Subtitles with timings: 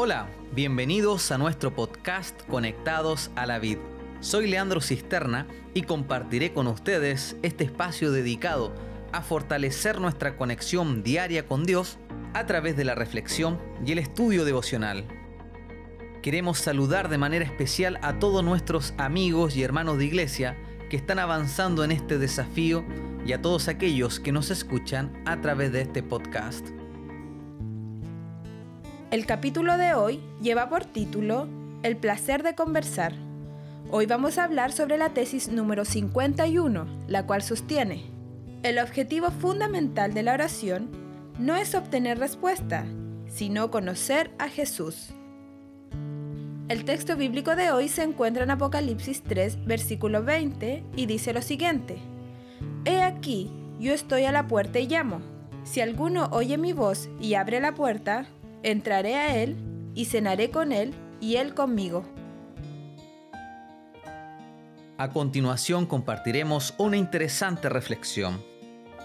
[0.00, 3.78] Hola, bienvenidos a nuestro podcast Conectados a la Vid.
[4.20, 8.72] Soy Leandro Cisterna y compartiré con ustedes este espacio dedicado
[9.10, 11.98] a fortalecer nuestra conexión diaria con Dios
[12.32, 15.04] a través de la reflexión y el estudio devocional.
[16.22, 20.56] Queremos saludar de manera especial a todos nuestros amigos y hermanos de iglesia
[20.90, 22.84] que están avanzando en este desafío
[23.26, 26.68] y a todos aquellos que nos escuchan a través de este podcast.
[29.10, 31.48] El capítulo de hoy lleva por título
[31.82, 33.14] El placer de conversar.
[33.90, 38.04] Hoy vamos a hablar sobre la tesis número 51, la cual sostiene,
[38.62, 40.90] el objetivo fundamental de la oración
[41.38, 42.84] no es obtener respuesta,
[43.28, 45.08] sino conocer a Jesús.
[46.68, 51.40] El texto bíblico de hoy se encuentra en Apocalipsis 3, versículo 20, y dice lo
[51.40, 51.96] siguiente,
[52.84, 53.50] He aquí,
[53.80, 55.22] yo estoy a la puerta y llamo.
[55.64, 58.26] Si alguno oye mi voz y abre la puerta,
[58.62, 59.56] entraré a él
[59.94, 62.04] y cenaré con él y él conmigo.
[64.96, 68.42] A continuación compartiremos una interesante reflexión.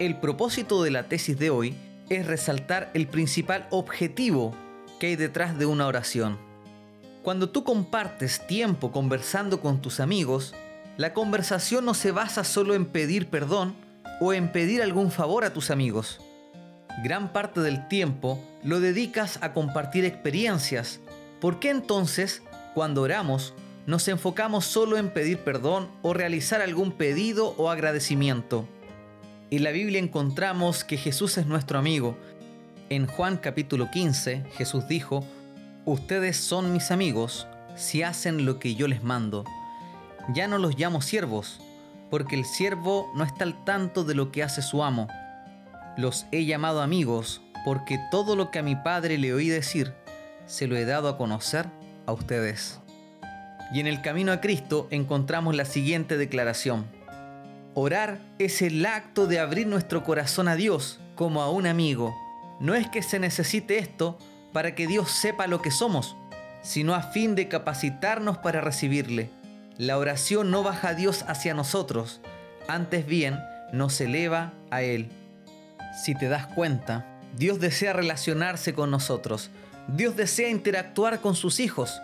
[0.00, 1.76] El propósito de la tesis de hoy
[2.08, 4.52] es resaltar el principal objetivo
[4.98, 6.36] que hay detrás de una oración.
[7.22, 10.54] Cuando tú compartes tiempo conversando con tus amigos,
[10.96, 13.74] la conversación no se basa solo en pedir perdón
[14.20, 16.20] o en pedir algún favor a tus amigos.
[17.02, 21.00] Gran parte del tiempo lo dedicas a compartir experiencias.
[21.40, 22.42] ¿Por qué entonces,
[22.74, 23.54] cuando oramos,
[23.86, 28.66] nos enfocamos solo en pedir perdón o realizar algún pedido o agradecimiento.
[29.50, 32.16] En la Biblia encontramos que Jesús es nuestro amigo.
[32.88, 35.24] En Juan capítulo 15 Jesús dijo,
[35.84, 39.44] Ustedes son mis amigos si hacen lo que yo les mando.
[40.32, 41.60] Ya no los llamo siervos,
[42.08, 45.08] porque el siervo no está al tanto de lo que hace su amo.
[45.96, 49.94] Los he llamado amigos, porque todo lo que a mi Padre le oí decir,
[50.46, 51.66] se lo he dado a conocer
[52.06, 52.80] a ustedes.
[53.72, 56.86] Y en el camino a Cristo encontramos la siguiente declaración.
[57.74, 62.14] Orar es el acto de abrir nuestro corazón a Dios como a un amigo.
[62.60, 64.18] No es que se necesite esto
[64.52, 66.16] para que Dios sepa lo que somos,
[66.62, 69.30] sino a fin de capacitarnos para recibirle.
[69.76, 72.20] La oración no baja a Dios hacia nosotros,
[72.68, 73.40] antes bien
[73.72, 75.10] nos eleva a Él.
[75.94, 77.06] Si te das cuenta,
[77.36, 79.50] Dios desea relacionarse con nosotros.
[79.88, 82.00] Dios desea interactuar con sus hijos.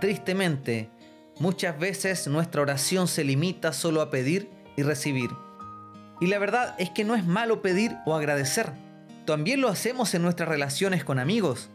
[0.00, 0.88] Tristemente,
[1.38, 5.30] muchas veces nuestra oración se limita solo a pedir y recibir.
[6.20, 8.72] Y la verdad es que no es malo pedir o agradecer.
[9.24, 11.70] También lo hacemos en nuestras relaciones con amigos.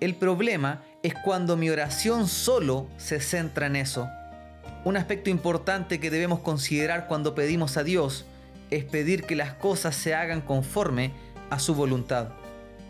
[0.00, 4.08] El problema es cuando mi oración solo se centra en eso.
[4.84, 8.24] Un aspecto importante que debemos considerar cuando pedimos a Dios
[8.70, 11.12] es pedir que las cosas se hagan conforme
[11.50, 12.30] a su voluntad.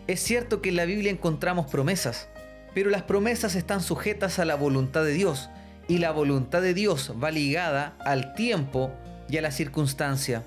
[0.07, 2.27] Es cierto que en la Biblia encontramos promesas,
[2.73, 5.49] pero las promesas están sujetas a la voluntad de Dios
[5.87, 8.91] y la voluntad de Dios va ligada al tiempo
[9.29, 10.43] y a la circunstancia.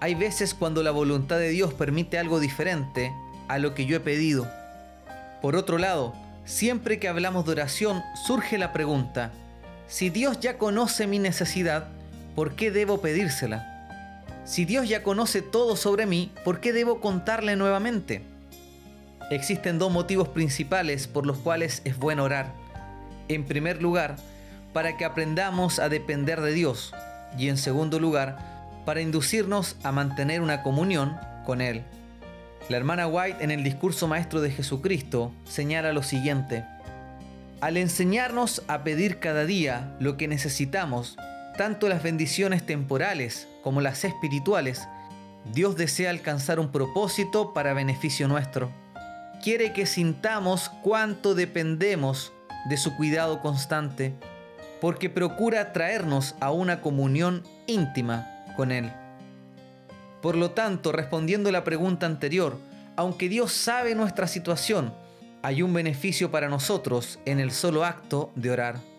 [0.00, 3.12] Hay veces cuando la voluntad de Dios permite algo diferente
[3.48, 4.46] a lo que yo he pedido.
[5.42, 6.14] Por otro lado,
[6.44, 9.32] siempre que hablamos de oración surge la pregunta,
[9.88, 11.88] si Dios ya conoce mi necesidad,
[12.34, 13.75] ¿por qué debo pedírsela?
[14.46, 18.22] Si Dios ya conoce todo sobre mí, ¿por qué debo contarle nuevamente?
[19.28, 22.54] Existen dos motivos principales por los cuales es bueno orar.
[23.26, 24.14] En primer lugar,
[24.72, 26.94] para que aprendamos a depender de Dios
[27.36, 28.38] y en segundo lugar,
[28.84, 31.82] para inducirnos a mantener una comunión con Él.
[32.68, 36.64] La hermana White en el discurso maestro de Jesucristo señala lo siguiente.
[37.60, 41.16] Al enseñarnos a pedir cada día lo que necesitamos,
[41.56, 44.86] tanto las bendiciones temporales como las espirituales,
[45.52, 48.70] Dios desea alcanzar un propósito para beneficio nuestro
[49.46, 52.32] quiere que sintamos cuánto dependemos
[52.68, 54.12] de su cuidado constante,
[54.80, 58.92] porque procura traernos a una comunión íntima con Él.
[60.20, 62.58] Por lo tanto, respondiendo a la pregunta anterior,
[62.96, 64.92] aunque Dios sabe nuestra situación,
[65.42, 68.95] hay un beneficio para nosotros en el solo acto de orar.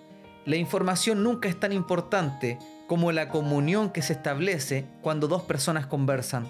[0.47, 2.57] La información nunca es tan importante
[2.87, 6.47] como la comunión que se establece cuando dos personas conversan.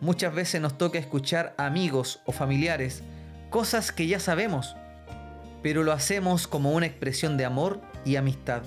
[0.00, 3.02] Muchas veces nos toca escuchar a amigos o familiares
[3.50, 4.76] cosas que ya sabemos,
[5.62, 8.62] pero lo hacemos como una expresión de amor y amistad.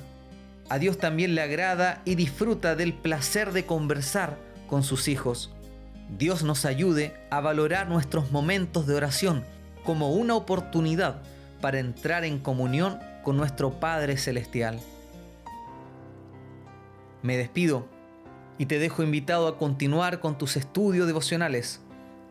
[0.70, 4.38] A Dios también le agrada y disfruta del placer de conversar
[4.68, 5.56] con sus hijos.
[6.20, 9.44] Dios nos ayude a valorar nuestros momentos de oración
[9.84, 11.24] como una oportunidad
[11.62, 14.80] para entrar en comunión con nuestro Padre Celestial.
[17.24, 17.88] Me despido
[18.60, 21.82] y te dejo invitado a continuar con tus estudios devocionales.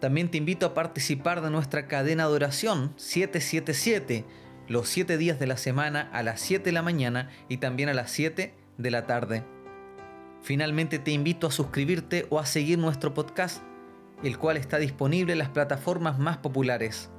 [0.01, 4.25] También te invito a participar de nuestra cadena de oración 777,
[4.69, 7.95] los 7 días de la semana a las 7 de la mañana y también a
[7.95, 9.43] las 7 de la tarde.
[10.43, 13.63] Finalmente te invito a suscribirte o a seguir nuestro podcast,
[14.23, 17.11] el cual está disponible en las plataformas más populares.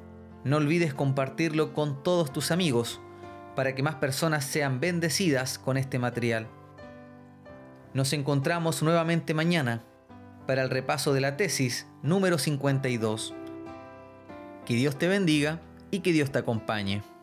[0.45, 3.01] No olvides compartirlo con todos tus amigos
[3.55, 6.47] para que más personas sean bendecidas con este material.
[7.93, 9.83] Nos encontramos nuevamente mañana
[10.45, 13.33] para el repaso de la tesis número 52.
[14.65, 15.61] Que Dios te bendiga
[15.91, 17.14] y que Dios te acompañe.